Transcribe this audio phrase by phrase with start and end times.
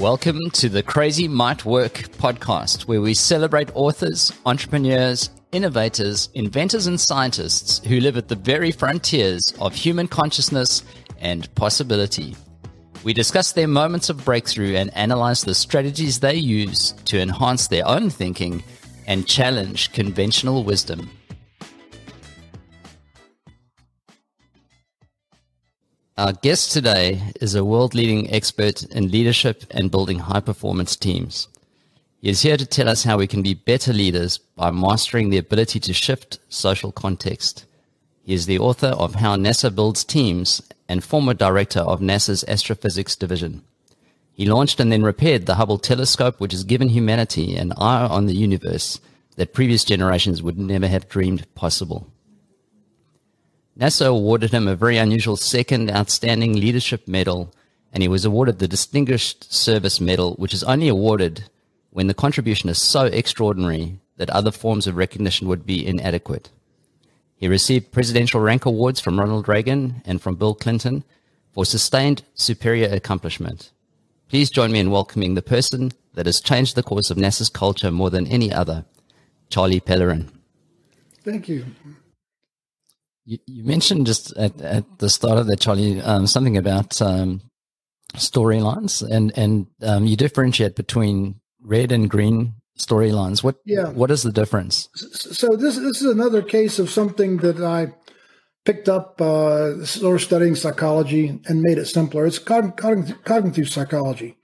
[0.00, 6.98] Welcome to the Crazy Might Work podcast, where we celebrate authors, entrepreneurs, innovators, inventors, and
[6.98, 10.82] scientists who live at the very frontiers of human consciousness
[11.20, 12.34] and possibility.
[13.04, 17.86] We discuss their moments of breakthrough and analyze the strategies they use to enhance their
[17.86, 18.64] own thinking
[19.06, 21.10] and challenge conventional wisdom.
[26.22, 31.48] Our guest today is a world leading expert in leadership and building high performance teams.
[32.20, 35.38] He is here to tell us how we can be better leaders by mastering the
[35.38, 37.66] ability to shift social context.
[38.22, 43.16] He is the author of How NASA Builds Teams and former director of NASA's Astrophysics
[43.16, 43.64] Division.
[44.32, 48.26] He launched and then repaired the Hubble telescope, which has given humanity an eye on
[48.26, 49.00] the universe
[49.34, 52.11] that previous generations would never have dreamed possible.
[53.78, 57.52] NASA awarded him a very unusual second Outstanding Leadership Medal,
[57.92, 61.44] and he was awarded the Distinguished Service Medal, which is only awarded
[61.90, 66.50] when the contribution is so extraordinary that other forms of recognition would be inadequate.
[67.36, 71.02] He received presidential rank awards from Ronald Reagan and from Bill Clinton
[71.52, 73.72] for sustained superior accomplishment.
[74.28, 77.90] Please join me in welcoming the person that has changed the course of NASA's culture
[77.90, 78.84] more than any other,
[79.50, 80.30] Charlie Pellerin.
[81.24, 81.64] Thank you.
[83.24, 87.40] You, you mentioned just at, at, the start of that, Charlie, um, something about um,
[88.14, 93.42] storylines, and and um, you differentiate between red and green storylines.
[93.42, 93.90] What yeah.
[93.90, 94.88] what is the difference?
[94.94, 97.92] So this this is another case of something that I
[98.64, 102.26] picked up uh, sort of studying psychology and made it simpler.
[102.26, 104.36] It's cognitive, cognitive psychology.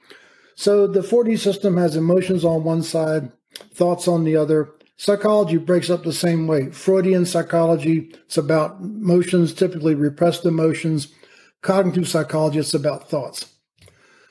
[0.56, 3.30] So the 4D system has emotions on one side,
[3.72, 6.70] thoughts on the other, Psychology breaks up the same way.
[6.70, 11.14] Freudian psychology, it's about emotions, typically repressed emotions.
[11.62, 13.46] Cognitive psychology, it's about thoughts.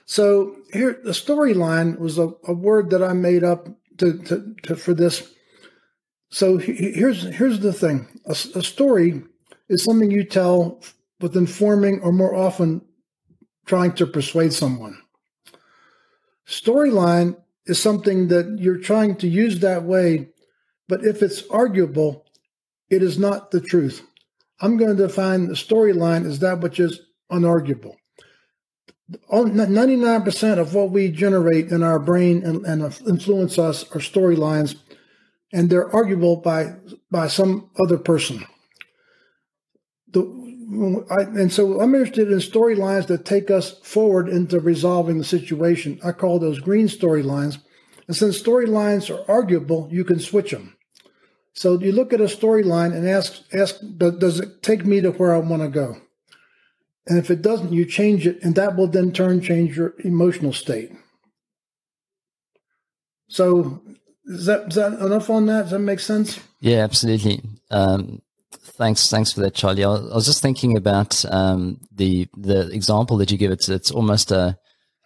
[0.05, 4.75] So here, the storyline was a, a, word that I made up to, to, to
[4.75, 5.33] for this.
[6.31, 9.23] So here's here's the thing: a, a story
[9.69, 10.81] is something you tell
[11.21, 12.81] with informing, or more often,
[13.65, 14.97] trying to persuade someone.
[16.45, 20.29] Storyline is something that you're trying to use that way
[20.87, 22.25] but if it's arguable,
[22.89, 24.01] it is not the truth.
[24.59, 27.95] I'm going to define the storyline as that which is unarguable.
[29.31, 34.75] 99% of what we generate in our brain and, and influence us are storylines,
[35.53, 36.75] and they're arguable by
[37.09, 38.45] by some other person.
[40.09, 45.23] The, I, and so I'm interested in storylines that take us forward into resolving the
[45.23, 45.99] situation.
[46.03, 47.59] I call those green storylines.
[48.07, 50.76] And since storylines are arguable, you can switch them.
[51.57, 55.33] So you look at a storyline and ask, ask, does it take me to where
[55.33, 55.97] I want to go?
[57.07, 60.53] And if it doesn't, you change it, and that will then turn change your emotional
[60.53, 60.91] state.
[63.27, 63.81] So
[64.25, 65.63] is that is that enough on that?
[65.63, 66.39] Does that make sense?
[66.59, 67.41] Yeah, absolutely.
[67.71, 69.83] Um, thanks, thanks for that, Charlie.
[69.83, 73.51] I was just thinking about um, the the example that you give.
[73.51, 74.59] It's it's almost a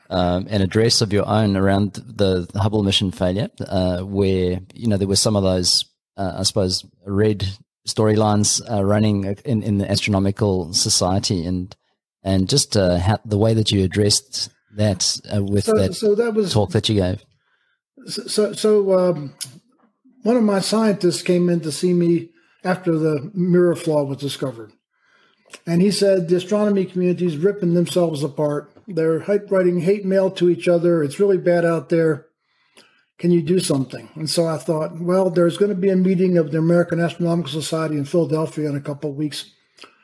[0.09, 4.97] um, an address of your own around the Hubble mission failure, uh, where you know
[4.97, 5.85] there were some of those
[6.17, 7.45] uh, I suppose, red
[7.87, 11.75] storylines uh, running in, in the astronomical society and
[12.23, 16.15] and just uh, how, the way that you addressed that uh, with so, that, so
[16.15, 17.23] that was, talk that you gave.
[18.05, 19.33] So, so um,
[20.21, 22.29] one of my scientists came in to see me
[22.63, 24.71] after the mirror flaw was discovered.
[25.65, 28.71] And he said the astronomy community is ripping themselves apart.
[28.87, 31.03] They're writing hate mail to each other.
[31.03, 32.27] It's really bad out there.
[33.21, 34.09] Can you do something?
[34.15, 37.51] And so I thought, well, there's going to be a meeting of the American Astronomical
[37.51, 39.51] Society in Philadelphia in a couple of weeks.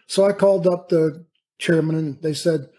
[0.06, 1.26] So I called up the
[1.58, 2.70] chairman and they said,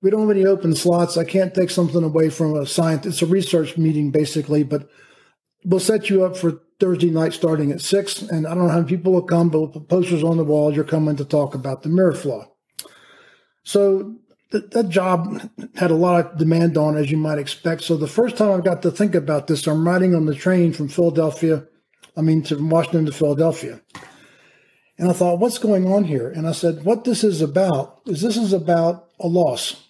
[0.00, 1.18] we don't have any open slots.
[1.18, 3.04] I can't take something away from a science.
[3.04, 4.88] It's a research meeting basically, but
[5.62, 8.22] we'll set you up for Thursday night starting at six.
[8.22, 10.44] And I don't know how many people will come, but we'll put posters on the
[10.44, 10.72] wall.
[10.72, 12.48] You're coming to talk about the mirror flaw.
[13.62, 14.16] So
[14.52, 17.82] that, that job had a lot of demand on, as you might expect.
[17.82, 20.72] So the first time I got to think about this, I'm riding on the train
[20.72, 21.66] from Philadelphia,
[22.16, 23.80] I mean, from Washington to Philadelphia.
[24.98, 26.30] And I thought, what's going on here?
[26.30, 29.88] And I said, what this is about is this is about a loss.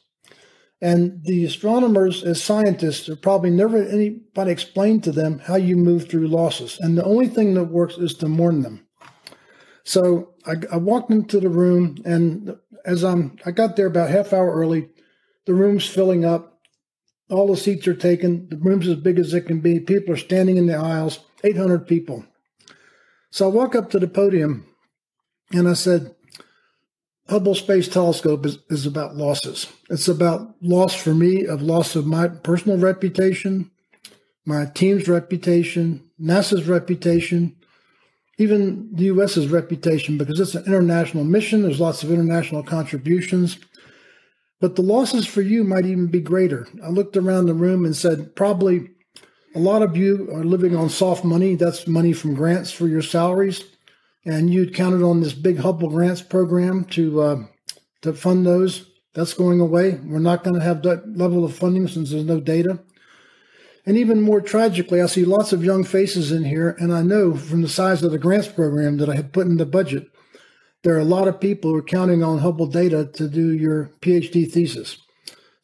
[0.81, 6.09] And the astronomers, as scientists, are probably never anybody explained to them how you move
[6.09, 6.79] through losses.
[6.81, 8.87] And the only thing that works is to mourn them.
[9.85, 14.33] So I, I walked into the room, and as I'm, I got there about half
[14.33, 14.89] hour early.
[15.47, 16.61] The room's filling up.
[17.31, 18.49] All the seats are taken.
[18.49, 19.81] The room's as big as it can be.
[19.81, 21.21] People are standing in the aisles.
[21.45, 22.25] 800 people.
[23.31, 24.67] So I walk up to the podium,
[25.53, 26.15] and I said,
[27.29, 29.67] Hubble Space Telescope is, is about losses.
[29.89, 33.71] It's about loss for me of loss of my personal reputation,
[34.45, 37.57] my team's reputation, NASA's reputation,
[38.43, 41.63] even the US's reputation, because it's an international mission.
[41.63, 43.59] There's lots of international contributions.
[44.61, 46.69] But the losses for you might even be greater.
[46.85, 48.91] I looked around the room and said, probably
[49.55, 51.57] a lot of you are living on soft money.
[51.57, 53.65] That's money from grants for your salaries.
[54.25, 57.37] And you'd counted on this big Hubble grants program to uh,
[58.03, 58.89] to fund those.
[59.15, 59.99] That's going away.
[60.05, 62.79] We're not going to have that level of funding since there's no data.
[63.85, 67.35] And even more tragically, I see lots of young faces in here, and I know
[67.35, 70.09] from the size of the grants program that I had put in the budget,
[70.83, 73.91] there are a lot of people who are counting on Hubble data to do your
[74.01, 74.99] PhD thesis.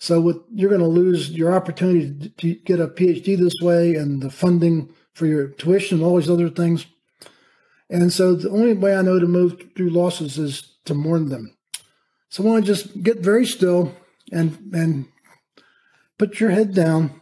[0.00, 4.22] So with, you're going to lose your opportunity to get a PhD this way and
[4.22, 6.86] the funding for your tuition and all these other things.
[7.90, 11.56] And so the only way I know to move through losses is to mourn them.
[12.28, 13.94] So I want to just get very still
[14.30, 15.06] and and
[16.18, 17.17] put your head down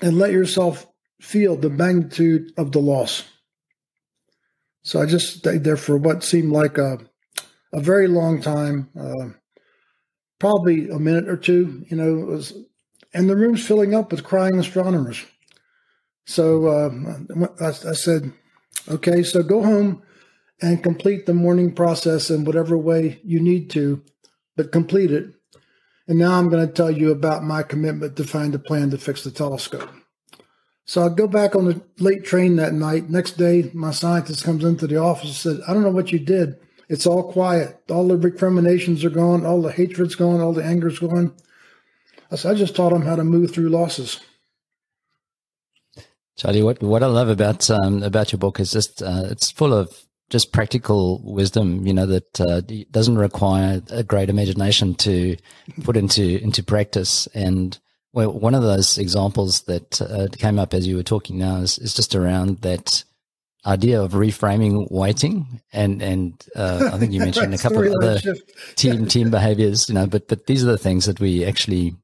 [0.00, 0.86] and let yourself
[1.20, 3.24] feel the magnitude of the loss.
[4.82, 6.98] So I just stayed there for what seemed like a,
[7.72, 9.28] a very long time, uh,
[10.38, 12.54] probably a minute or two, you know, was,
[13.12, 15.24] and the room's filling up with crying astronomers.
[16.26, 16.90] So uh,
[17.60, 18.32] I, I said,
[18.88, 20.02] okay, so go home
[20.62, 24.02] and complete the mourning process in whatever way you need to,
[24.56, 25.34] but complete it.
[26.10, 28.98] And now I'm going to tell you about my commitment to find a plan to
[28.98, 29.88] fix the telescope.
[30.84, 33.08] So I go back on the late train that night.
[33.08, 36.18] Next day, my scientist comes into the office and said, I don't know what you
[36.18, 36.58] did.
[36.88, 37.80] It's all quiet.
[37.88, 39.46] All the recriminations are gone.
[39.46, 40.40] All the hatred's gone.
[40.40, 41.32] All the anger's gone.
[42.32, 44.18] I said, I just taught him how to move through losses.
[46.36, 49.72] Charlie, what, what I love about um, about your book is just uh, it's full
[49.72, 49.96] of
[50.30, 52.60] just practical wisdom, you know, that uh,
[52.90, 55.36] doesn't require a great imagination to
[55.82, 57.26] put into into practice.
[57.34, 57.78] And
[58.12, 61.78] well, one of those examples that uh, came up as you were talking now is,
[61.78, 63.04] is just around that
[63.66, 68.20] idea of reframing waiting, and and uh, I think you mentioned a couple of other
[68.76, 70.06] team team behaviors, you know.
[70.06, 71.96] But but these are the things that we actually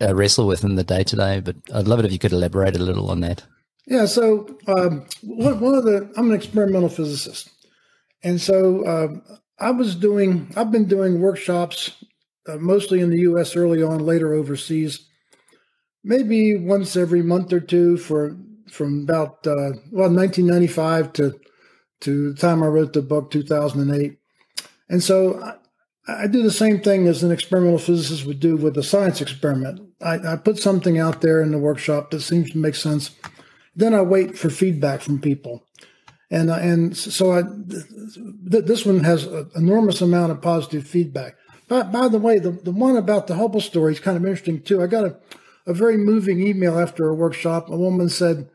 [0.00, 1.40] uh, wrestle with in the day to day.
[1.40, 3.42] But I'd love it if you could elaborate a little on that.
[3.86, 4.06] Yeah.
[4.06, 7.50] So um, one of the I'm an experimental physicist,
[8.22, 11.92] and so uh, I was doing I've been doing workshops
[12.48, 13.54] uh, mostly in the U.S.
[13.54, 15.08] early on, later overseas
[16.04, 18.36] maybe once every month or two for
[18.70, 21.40] from about uh, well 1995 to
[22.00, 24.18] to the time I wrote the book 2008.
[24.88, 28.76] And so I, I, do the same thing as an experimental physicist would do with
[28.76, 29.80] a science experiment.
[30.00, 33.12] I, I put something out there in the workshop that seems to make sense.
[33.76, 35.62] Then I wait for feedback from people.
[36.32, 41.36] And, uh, and so I, th- this one has an enormous amount of positive feedback.
[41.68, 44.60] By, by the way, the, the one about the Hubble story is kind of interesting
[44.60, 44.82] too.
[44.82, 45.16] I got a
[45.66, 47.68] a very moving email after a workshop.
[47.68, 48.48] A woman said,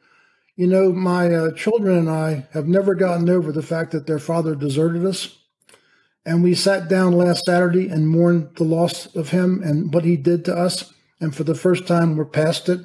[0.55, 4.19] You know, my uh, children and I have never gotten over the fact that their
[4.19, 5.37] father deserted us.
[6.25, 10.17] And we sat down last Saturday and mourned the loss of him and what he
[10.17, 10.93] did to us.
[11.21, 12.81] And for the first time, we're past it.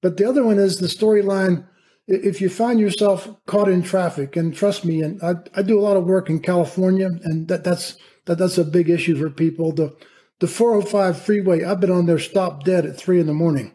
[0.00, 1.66] But the other one is the storyline.
[2.06, 5.82] If you find yourself caught in traffic, and trust me, and I, I do a
[5.82, 9.72] lot of work in California, and that, that's that, that's a big issue for people.
[9.72, 9.96] The
[10.40, 13.74] the 405 freeway, I've been on there stopped dead at three in the morning.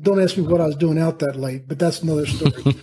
[0.00, 2.76] Don't ask me what I was doing out that late, but that's another story.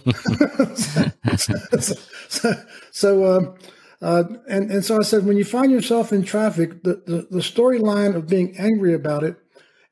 [0.75, 1.95] so,
[2.27, 2.53] so,
[2.91, 3.55] so um,
[4.03, 7.39] uh, and, and so I said, when you find yourself in traffic, the, the, the
[7.39, 9.37] storyline of being angry about it,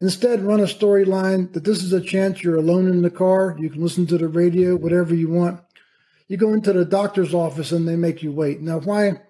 [0.02, 3.56] instead run a storyline that this is a chance you're alone in the car.
[3.60, 5.62] You can listen to the radio, whatever you want.
[6.28, 8.62] You go into the doctor's office and they make you wait.
[8.62, 9.22] Now, why?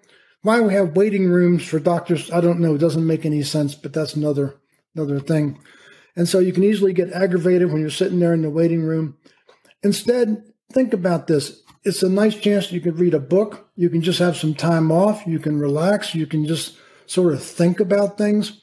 [0.42, 2.74] Why we have waiting rooms for doctors, I don't know.
[2.74, 4.56] It doesn't make any sense, but that's another
[4.94, 5.58] another thing.
[6.16, 9.16] And so you can easily get aggravated when you're sitting there in the waiting room.
[9.82, 11.62] Instead, think about this.
[11.84, 13.68] It's a nice chance you can read a book.
[13.76, 15.26] You can just have some time off.
[15.26, 16.14] You can relax.
[16.14, 16.76] You can just
[17.06, 18.61] sort of think about things.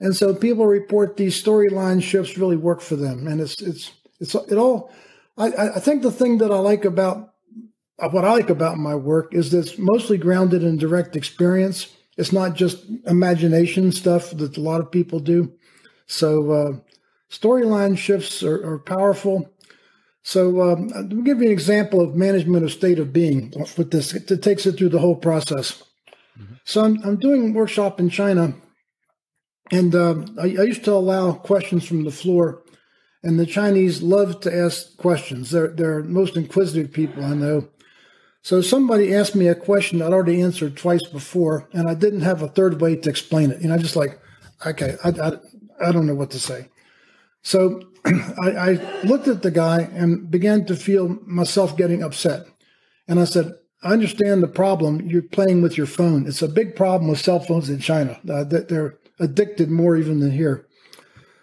[0.00, 3.26] And so people report these storyline shifts really work for them.
[3.26, 3.90] And it's, it's,
[4.20, 4.92] it's, it all,
[5.36, 7.34] I, I think the thing that I like about
[8.10, 11.88] what I like about my work is that it's mostly grounded in direct experience.
[12.16, 15.52] It's not just imagination stuff that a lot of people do.
[16.06, 16.72] So uh,
[17.30, 19.50] storyline shifts are, are, powerful.
[20.22, 24.14] So um, I'll give you an example of management of state of being with this.
[24.14, 25.82] It takes it through the whole process.
[26.38, 26.54] Mm-hmm.
[26.64, 28.54] So I'm, I'm, doing workshop in China,
[29.70, 32.62] and uh, I, I used to allow questions from the floor.
[33.22, 35.50] And the Chinese love to ask questions.
[35.50, 37.68] They're they're most inquisitive people I know.
[38.42, 42.42] So somebody asked me a question I'd already answered twice before, and I didn't have
[42.42, 43.60] a third way to explain it.
[43.60, 44.20] You know, I just like,
[44.64, 45.32] okay, I, I,
[45.88, 46.68] I don't know what to say.
[47.42, 52.46] So I, I looked at the guy and began to feel myself getting upset.
[53.08, 55.08] And I said, I understand the problem.
[55.08, 56.26] You're playing with your phone.
[56.26, 58.18] It's a big problem with cell phones in China.
[58.28, 60.66] Uh, they're addicted more even than here.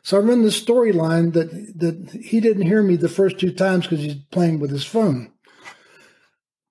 [0.04, 3.88] So I run the storyline that that he didn't hear me the first two times
[3.88, 5.32] because he's playing with his phone.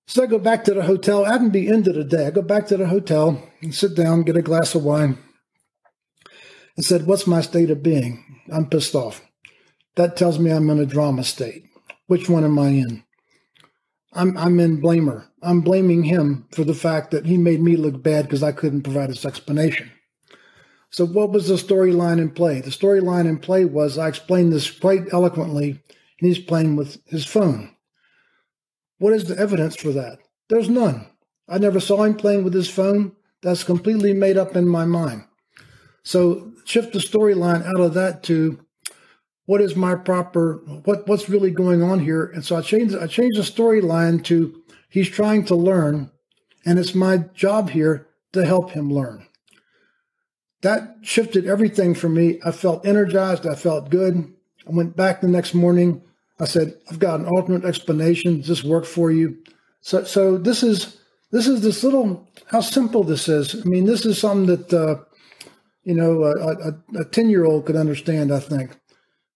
[0.07, 1.25] So I go back to the hotel.
[1.25, 2.27] I haven't been into the day.
[2.27, 5.19] I go back to the hotel and sit down, get a glass of wine,
[6.77, 8.43] and said, "What's my state of being?
[8.53, 9.23] I'm pissed off.
[9.97, 11.65] That tells me I'm in a drama state.
[12.07, 13.05] Which one am I in?
[14.13, 15.27] I'm I'm in blamer.
[15.43, 18.83] I'm blaming him for the fact that he made me look bad because I couldn't
[18.83, 19.91] provide this explanation.
[20.95, 22.61] So what was the storyline in play?
[22.61, 25.81] The storyline in play was I explained this quite eloquently, and
[26.21, 27.75] he's playing with his phone.
[28.99, 30.21] What is the evidence for that?
[30.49, 31.09] There's none.
[31.49, 33.11] I never saw him playing with his phone.
[33.43, 35.25] That's completely made up in my mind.
[36.05, 38.65] So shift the storyline out of that to
[39.47, 43.07] what is my proper what what's really going on here and so i changed i
[43.07, 46.11] changed the storyline to he's trying to learn
[46.65, 49.27] and it's my job here to help him learn
[50.65, 54.33] that shifted everything for me i felt energized i felt good
[54.67, 56.03] i went back the next morning
[56.41, 59.37] i said i've got an alternate explanation does this work for you
[59.81, 60.99] so so this is
[61.31, 64.97] this is this little how simple this is i mean this is something that uh,
[65.85, 68.71] you know a, 10 year old could understand i think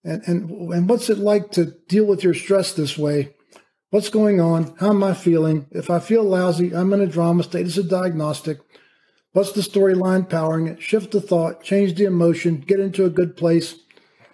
[0.03, 3.35] and, and, and what's it like to deal with your stress this way?
[3.89, 4.75] What's going on?
[4.79, 5.67] How am I feeling?
[5.71, 7.65] If I feel lousy, I'm in a drama state.
[7.65, 8.59] It's a diagnostic.
[9.31, 10.81] What's the storyline powering it?
[10.81, 13.75] Shift the thought, change the emotion, get into a good place,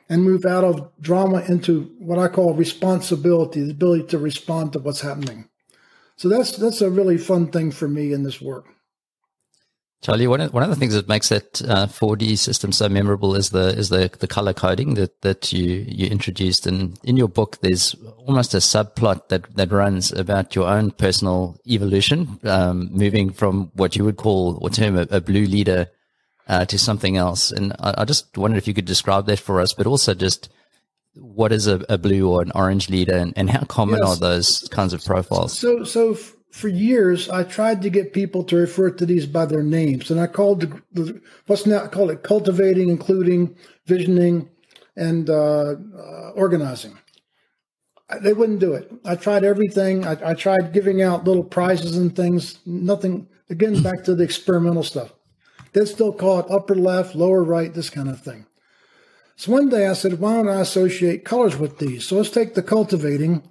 [0.07, 4.79] and move out of drama into what I call responsibility, the ability to respond to
[4.79, 5.49] what's happening.
[6.15, 8.74] So that's that's a really fun thing for me in this work.
[10.05, 13.33] Charlie, one of, one of the things that makes that uh, 4D system so memorable
[13.33, 16.67] is the is the, the color coding that, that you you introduced.
[16.67, 21.59] And in your book, there's almost a subplot that, that runs about your own personal
[21.65, 25.87] evolution, um, moving from what you would call or term a, a blue leader
[26.47, 27.51] uh, to something else.
[27.51, 30.49] And I, I, just wondered if you could describe that for us, but also just
[31.15, 34.07] what is a, a blue or an orange leader, and, and how common yes.
[34.07, 35.57] are those kinds of profiles?
[35.57, 36.15] So so
[36.55, 40.21] for years, I tried to get people to refer to these by their names, and
[40.21, 44.47] I called the, the what's now called it cultivating, including visioning,
[44.95, 46.97] and uh, uh, organizing.
[48.21, 48.89] They wouldn't do it.
[49.03, 50.07] I tried everything.
[50.07, 52.59] I, I, tried giving out little prizes and things.
[52.65, 53.27] Nothing.
[53.49, 55.11] Again, back to the experimental stuff.
[55.73, 58.45] They'd still call it upper left, lower right, this kind of thing.
[59.35, 62.07] So one day I said, why don't I associate colors with these?
[62.07, 63.43] So let's take the cultivating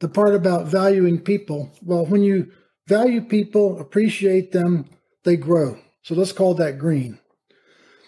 [0.00, 1.72] the part about valuing people.
[1.82, 2.52] Well, when you
[2.86, 4.86] value people, appreciate them,
[5.24, 5.78] they grow.
[6.02, 7.18] So let's call that green.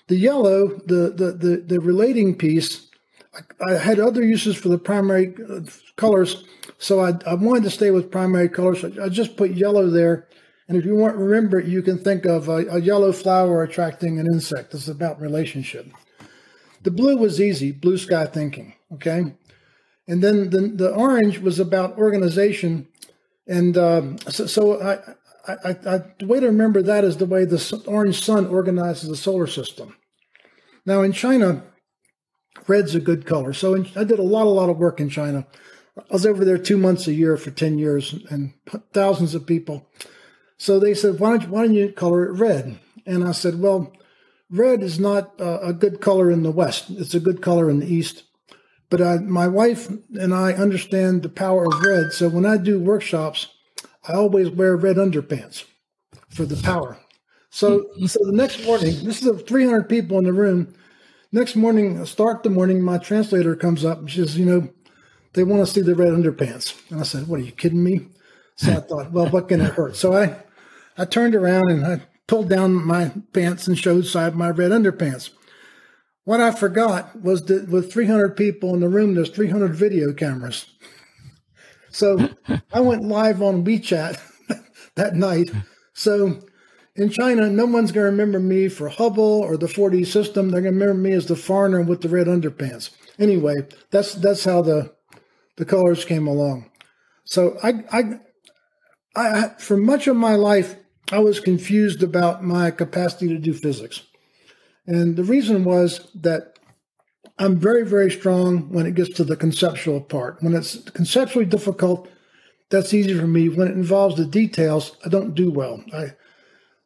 [0.09, 2.89] The yellow, the the the, the relating piece,
[3.35, 5.61] I, I, had other uses for the primary uh,
[5.97, 6.45] colors,
[6.79, 8.85] so I, I wanted to stay with primary colors.
[8.85, 10.29] I, I just put yellow there.
[10.69, 13.63] And if you want to remember it, you can think of a, a yellow flower
[13.63, 14.75] attracting an insect.
[14.75, 15.87] It's about relationship.
[16.83, 18.75] The blue was easy, blue sky thinking.
[18.93, 19.35] Okay.
[20.09, 22.89] And then the, the orange was about organization.
[23.47, 24.95] And um, so, so I,
[25.47, 29.17] I, I, the way to remember that is the way the orange sun organizes the
[29.17, 29.95] solar system.
[30.87, 31.63] Now, in China,
[32.67, 33.53] red's a good color.
[33.53, 35.47] So in, I did a lot, a lot of work in China.
[35.99, 38.55] I was over there two months a year for 10 years and
[38.95, 39.91] thousands of people.
[40.57, 42.79] So they said, why don't, you, why don't you color it red?
[43.05, 43.93] And I said, well,
[44.51, 46.91] red is not a good color in the West.
[46.91, 48.25] It's a good color in the East.
[48.91, 52.13] But I, my wife and I understand the power of red.
[52.13, 53.49] So when I do workshops,
[54.07, 55.65] I always wear red underpants
[56.31, 56.99] for the power.
[57.51, 60.75] So, so the next morning, this is 300 people in the room.
[61.33, 64.69] Next morning, start the morning, my translator comes up and she says, you know,
[65.35, 66.75] they want to see the red underpants.
[66.91, 68.09] And I said, what are you kidding me?
[68.57, 69.97] So I thought, well, what can it hurt?
[69.97, 70.37] So I,
[70.97, 75.31] I turned around and I pulled down my pants and showed side my red underpants.
[76.29, 80.67] What I forgot was that with 300 people in the room, there's 300 video cameras.
[81.89, 82.29] So
[82.73, 84.21] I went live on WeChat
[84.95, 85.51] that night.
[85.95, 86.43] So
[86.95, 90.51] in China, no one's going to remember me for Hubble or the 4D system.
[90.51, 92.91] They're going to remember me as the foreigner with the red underpants.
[93.19, 94.93] Anyway, that's that's how the
[95.57, 96.71] the colors came along.
[97.25, 98.03] So I, I,
[99.17, 100.77] I, for much of my life,
[101.11, 104.03] I was confused about my capacity to do physics.
[104.89, 106.59] And the reason was that
[107.39, 110.43] I'm very, very strong when it gets to the conceptual part.
[110.43, 112.09] When it's conceptually difficult,
[112.71, 113.51] that's easy for me.
[113.51, 115.85] When it involves the details, I don't do well.
[115.93, 116.15] I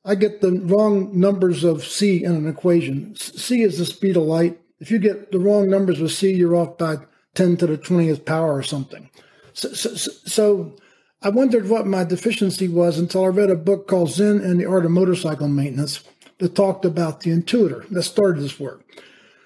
[0.05, 3.15] I get the wrong numbers of c in an equation.
[3.15, 4.61] c is the speed of light.
[4.81, 6.97] If you get the wrong numbers with c, you're off by
[7.37, 9.11] 10 to the 20th power or something.
[9.53, 10.77] So, so, so
[11.23, 14.67] I wondered what my deficiency was until I read a book called Zen and the
[14.67, 16.03] Art of Motorcycle Maintenance
[16.43, 18.85] that talked about the intuitor that started this work.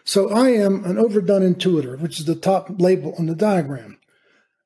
[0.02, 3.98] So I am an overdone intuitor, which is the top label on the diagram.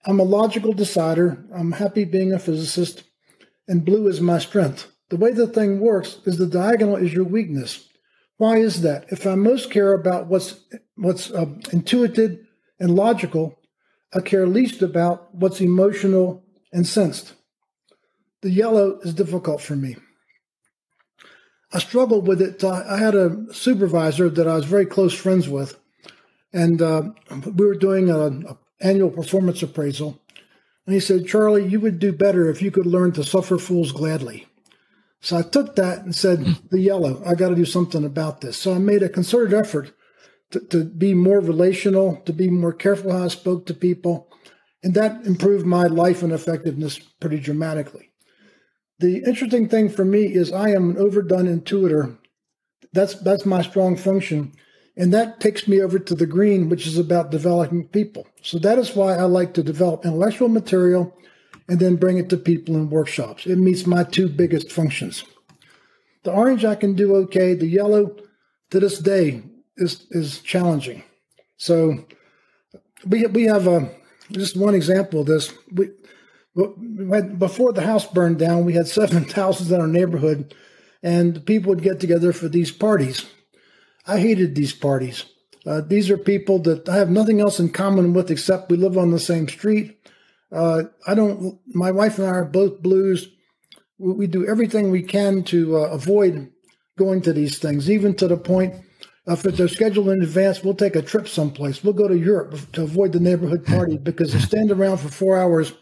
[0.06, 1.44] I'm a logical decider.
[1.52, 3.02] I'm happy being a physicist,
[3.66, 4.86] and blue is my strength.
[5.08, 7.88] The way the thing works is the diagonal is your weakness.
[8.36, 9.06] Why is that?
[9.08, 10.60] If I most care about what's
[10.94, 12.38] what's uh, intuitive
[12.78, 13.58] and logical,
[14.14, 17.34] I care least about what's emotional and sensed.
[18.42, 19.96] The yellow is difficult for me.
[21.72, 22.64] I struggled with it.
[22.64, 25.78] I had a supervisor that I was very close friends with,
[26.52, 27.10] and uh,
[27.54, 28.46] we were doing an
[28.80, 30.20] annual performance appraisal.
[30.86, 33.92] And he said, Charlie, you would do better if you could learn to suffer fools
[33.92, 34.48] gladly.
[35.20, 38.56] So I took that and said, the yellow, I got to do something about this.
[38.56, 39.92] So I made a concerted effort
[40.50, 44.28] to, to be more relational, to be more careful how I spoke to people.
[44.82, 48.09] And that improved my life and effectiveness pretty dramatically.
[49.00, 52.18] The interesting thing for me is I am an overdone intuitor.
[52.92, 54.52] That's that's my strong function.
[54.94, 58.26] And that takes me over to the green, which is about developing people.
[58.42, 61.16] So that is why I like to develop intellectual material
[61.66, 63.46] and then bring it to people in workshops.
[63.46, 65.24] It meets my two biggest functions.
[66.24, 67.54] The orange I can do okay.
[67.54, 68.16] The yellow,
[68.70, 69.42] to this day,
[69.78, 71.04] is is challenging.
[71.56, 72.04] So
[73.06, 73.90] we we have a
[74.30, 75.54] just one example of this.
[75.72, 75.88] We,
[76.54, 80.54] before the house burned down, we had seven houses in our neighborhood,
[81.02, 83.26] and people would get together for these parties.
[84.06, 85.24] I hated these parties.
[85.66, 88.96] Uh, these are people that I have nothing else in common with except we live
[88.96, 89.98] on the same street.
[90.50, 91.60] Uh, I don't.
[91.68, 93.28] My wife and I are both blues.
[93.98, 96.50] We, we do everything we can to uh, avoid
[96.98, 98.74] going to these things, even to the point
[99.26, 101.84] if they're scheduled in advance, we'll take a trip someplace.
[101.84, 105.38] We'll go to Europe to avoid the neighborhood party because to stand around for four
[105.38, 105.72] hours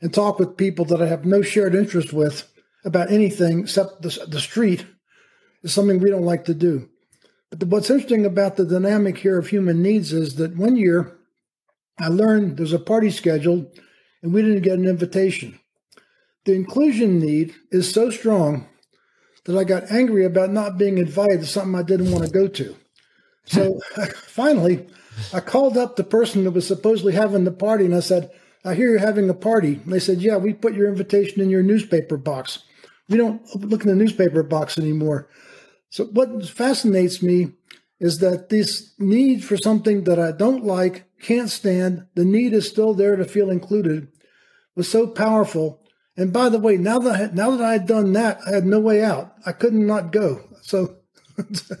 [0.00, 2.50] and talk with people that I have no shared interest with
[2.84, 4.86] about anything except the, the street
[5.62, 6.88] is something we don't like to do.
[7.50, 11.16] But the, what's interesting about the dynamic here of human needs is that one year
[11.98, 13.66] I learned there's a party scheduled
[14.22, 15.58] and we didn't get an invitation.
[16.44, 18.68] The inclusion need is so strong
[19.44, 22.48] that I got angry about not being invited to something I didn't want to go
[22.48, 22.76] to.
[23.46, 23.80] So
[24.26, 24.86] finally,
[25.32, 28.30] I called up the person that was supposedly having the party and I said,
[28.64, 29.80] I hear you're having a party.
[29.84, 32.64] And they said, Yeah, we put your invitation in your newspaper box.
[33.08, 35.28] We don't look in the newspaper box anymore.
[35.90, 37.52] So what fascinates me
[38.00, 42.68] is that this need for something that I don't like, can't stand, the need is
[42.68, 44.08] still there to feel included,
[44.74, 45.84] was so powerful
[46.16, 48.66] and by the way, now that I, now that I had done that, I had
[48.66, 49.34] no way out.
[49.44, 50.42] I couldn't not go.
[50.62, 50.96] So